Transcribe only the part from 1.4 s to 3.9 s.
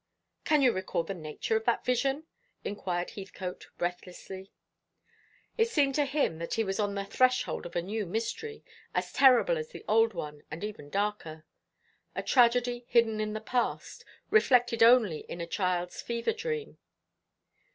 of that vision?" inquired Heathcote